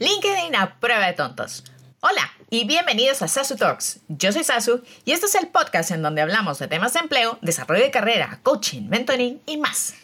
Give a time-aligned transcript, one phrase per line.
[0.00, 1.64] LinkedIn a prueba de tontos.
[1.98, 3.98] Hola y bienvenidos a Sasu Talks.
[4.06, 7.36] Yo soy Sasu y este es el podcast en donde hablamos de temas de empleo,
[7.42, 9.94] desarrollo de carrera, coaching, mentoring y más.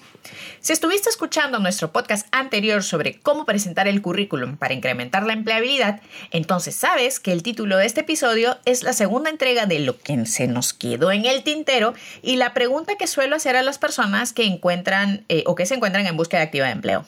[0.59, 6.01] Si estuviste escuchando nuestro podcast anterior sobre cómo presentar el currículum para incrementar la empleabilidad,
[6.33, 10.27] entonces sabes que el título de este episodio es la segunda entrega de lo que
[10.27, 14.33] se nos quedó en el tintero y la pregunta que suelo hacer a las personas
[14.33, 17.07] que encuentran eh, o que se encuentran en búsqueda activa de empleo.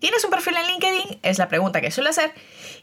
[0.00, 1.18] ¿Tienes un perfil en LinkedIn?
[1.22, 2.32] Es la pregunta que suelo hacer.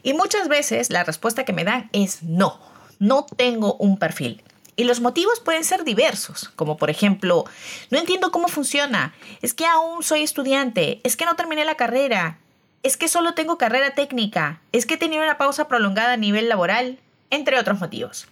[0.02, 2.60] Y muchas veces la respuesta que me dan es no,
[2.98, 4.42] no tengo un perfil.
[4.76, 7.46] Y los motivos pueden ser diversos, como por ejemplo,
[7.90, 12.38] no entiendo cómo funciona, es que aún soy estudiante, es que no terminé la carrera,
[12.82, 16.50] es que solo tengo carrera técnica, es que he tenido una pausa prolongada a nivel
[16.50, 16.98] laboral,
[17.30, 18.28] entre otros motivos.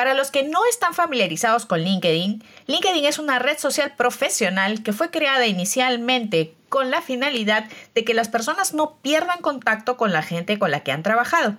[0.00, 4.94] Para los que no están familiarizados con LinkedIn, LinkedIn es una red social profesional que
[4.94, 10.22] fue creada inicialmente con la finalidad de que las personas no pierdan contacto con la
[10.22, 11.56] gente con la que han trabajado.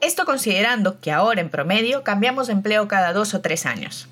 [0.00, 4.08] Esto considerando que ahora en promedio cambiamos de empleo cada dos o tres años.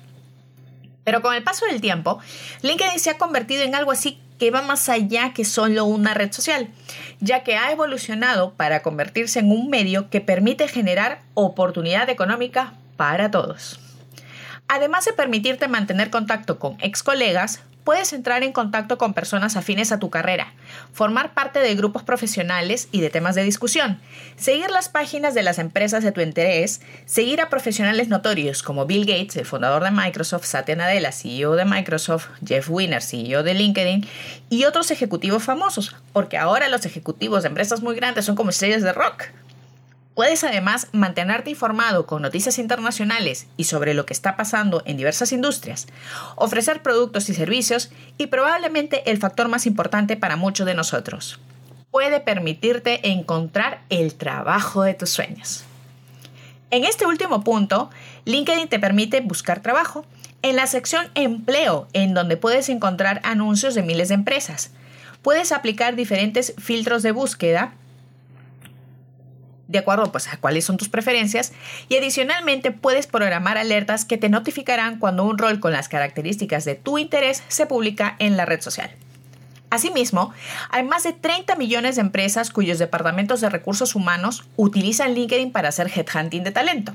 [1.03, 2.19] Pero con el paso del tiempo,
[2.61, 6.31] LinkedIn se ha convertido en algo así que va más allá que solo una red
[6.31, 6.69] social,
[7.19, 13.31] ya que ha evolucionado para convertirse en un medio que permite generar oportunidad económica para
[13.31, 13.79] todos.
[14.67, 19.91] Además de permitirte mantener contacto con ex colegas, puedes entrar en contacto con personas afines
[19.91, 20.53] a tu carrera,
[20.91, 24.01] formar parte de grupos profesionales y de temas de discusión,
[24.37, 29.05] seguir las páginas de las empresas de tu interés, seguir a profesionales notorios como Bill
[29.05, 34.07] Gates, el fundador de Microsoft, Satya Nadella, CEO de Microsoft, Jeff Winner, CEO de LinkedIn,
[34.49, 38.81] y otros ejecutivos famosos, porque ahora los ejecutivos de empresas muy grandes son como estrellas
[38.81, 39.25] de rock.
[40.15, 45.33] Puedes además mantenerte informado con noticias internacionales y sobre lo que está pasando en diversas
[45.33, 45.87] industrias,
[46.37, 51.41] ofrecer productos y servicios y probablemente el factor más importante para muchos de nosotros.
[51.91, 55.65] Puede permitirte encontrar el trabajo de tus sueños.
[56.71, 57.89] En este último punto,
[58.23, 60.05] LinkedIn te permite buscar trabajo
[60.41, 64.71] en la sección Empleo, en donde puedes encontrar anuncios de miles de empresas.
[65.21, 67.73] Puedes aplicar diferentes filtros de búsqueda
[69.67, 71.53] de acuerdo pues, a cuáles son tus preferencias
[71.89, 76.75] y adicionalmente puedes programar alertas que te notificarán cuando un rol con las características de
[76.75, 78.91] tu interés se publica en la red social.
[79.69, 80.33] Asimismo,
[80.69, 85.69] hay más de 30 millones de empresas cuyos departamentos de recursos humanos utilizan LinkedIn para
[85.69, 86.93] hacer headhunting de talento.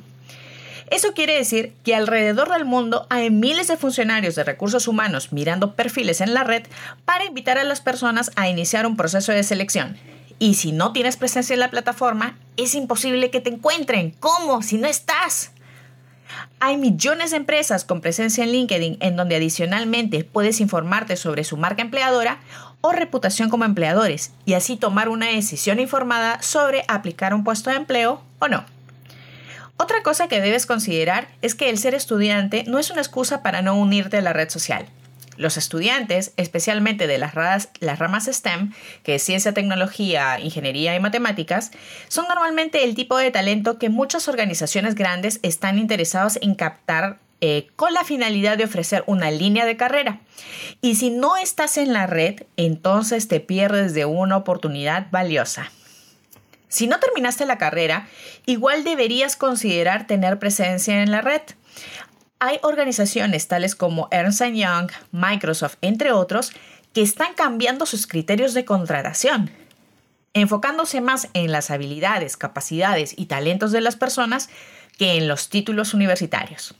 [0.88, 5.74] Eso quiere decir que alrededor del mundo hay miles de funcionarios de recursos humanos mirando
[5.74, 6.64] perfiles en la red
[7.04, 9.96] para invitar a las personas a iniciar un proceso de selección
[10.40, 14.12] y si no tienes presencia en la plataforma, es imposible que te encuentren.
[14.18, 14.62] ¿Cómo?
[14.62, 15.52] Si no estás.
[16.60, 21.58] Hay millones de empresas con presencia en LinkedIn en donde adicionalmente puedes informarte sobre su
[21.58, 22.38] marca empleadora
[22.80, 27.76] o reputación como empleadores y así tomar una decisión informada sobre aplicar un puesto de
[27.76, 28.64] empleo o no.
[29.76, 33.60] Otra cosa que debes considerar es que el ser estudiante no es una excusa para
[33.60, 34.86] no unirte a la red social.
[35.40, 41.70] Los estudiantes, especialmente de las ramas, STEM, que es ciencia, tecnología, ingeniería y matemáticas,
[42.08, 47.68] son normalmente el tipo de talento que muchas organizaciones grandes están interesados en captar eh,
[47.74, 50.20] con la finalidad de ofrecer una línea de carrera.
[50.82, 55.72] Y si no estás en la red, entonces te pierdes de una oportunidad valiosa.
[56.68, 58.08] Si no terminaste la carrera,
[58.44, 61.40] igual deberías considerar tener presencia en la red.
[62.42, 66.52] Hay organizaciones tales como Ernst Young, Microsoft, entre otros,
[66.94, 69.50] que están cambiando sus criterios de contratación,
[70.32, 74.48] enfocándose más en las habilidades, capacidades y talentos de las personas
[74.96, 76.74] que en los títulos universitarios.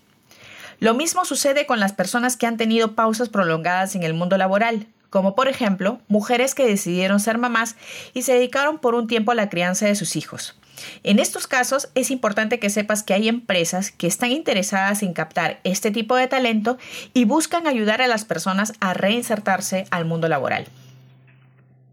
[0.78, 4.87] Lo mismo sucede con las personas que han tenido pausas prolongadas en el mundo laboral,
[5.10, 7.77] como por ejemplo mujeres que decidieron ser mamás
[8.15, 10.56] y se dedicaron por un tiempo a la crianza de sus hijos.
[11.02, 15.60] En estos casos es importante que sepas que hay empresas que están interesadas en captar
[15.64, 16.78] este tipo de talento
[17.12, 20.66] y buscan ayudar a las personas a reinsertarse al mundo laboral.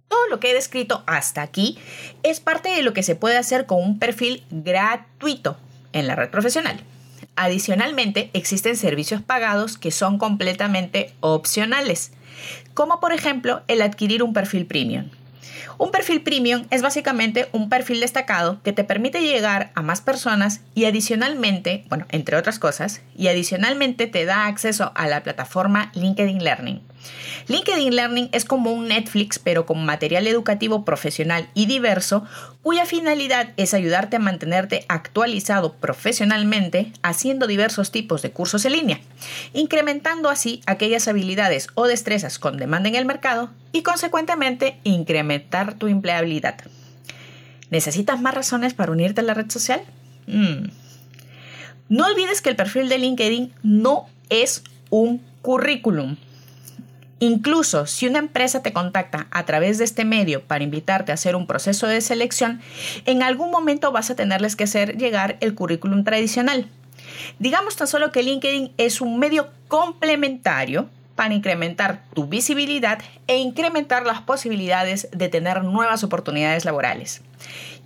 [0.07, 1.77] Todo lo que he descrito hasta aquí
[2.23, 5.57] es parte de lo que se puede hacer con un perfil gratuito
[5.93, 6.81] en la red profesional.
[7.35, 12.11] Adicionalmente, existen servicios pagados que son completamente opcionales,
[12.73, 15.09] como por ejemplo el adquirir un perfil premium.
[15.77, 20.61] Un perfil premium es básicamente un perfil destacado que te permite llegar a más personas
[20.73, 26.43] y adicionalmente, bueno, entre otras cosas, y adicionalmente te da acceso a la plataforma LinkedIn
[26.43, 26.81] Learning.
[27.47, 32.25] LinkedIn Learning es como un Netflix, pero con material educativo profesional y diverso,
[32.61, 38.99] cuya finalidad es ayudarte a mantenerte actualizado profesionalmente haciendo diversos tipos de cursos en línea,
[39.53, 45.87] incrementando así aquellas habilidades o destrezas con demanda en el mercado y consecuentemente incrementar tu
[45.87, 46.57] empleabilidad.
[47.69, 49.81] ¿Necesitas más razones para unirte a la red social?
[50.27, 50.69] Mm.
[51.89, 56.17] No olvides que el perfil de LinkedIn no es un currículum.
[57.19, 61.35] Incluso si una empresa te contacta a través de este medio para invitarte a hacer
[61.35, 62.61] un proceso de selección,
[63.05, 66.67] en algún momento vas a tenerles que hacer llegar el currículum tradicional.
[67.39, 74.05] Digamos tan solo que LinkedIn es un medio complementario para incrementar tu visibilidad e incrementar
[74.05, 77.21] las posibilidades de tener nuevas oportunidades laborales.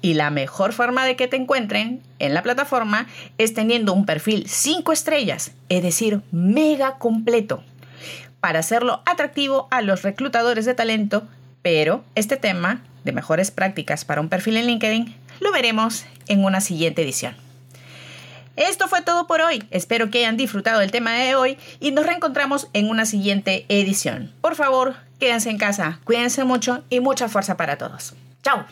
[0.02, 3.08] Y la mejor forma de que te encuentren en la plataforma
[3.38, 7.64] es teniendo un perfil 5 estrellas, es decir, mega completo,
[8.42, 11.28] para hacerlo atractivo a los reclutadores de talento,
[11.62, 16.60] pero este tema de mejores prácticas para un perfil en LinkedIn lo veremos en una
[16.60, 17.36] siguiente edición.
[18.58, 19.64] Esto fue todo por hoy.
[19.72, 24.34] Espero que hayan disfrutado del tema de hoy y nos reencontramos en una siguiente edición.
[24.42, 28.14] Por favor, quédense en casa, cuídense mucho y mucha fuerza para todos.
[28.44, 28.66] ¡Chao!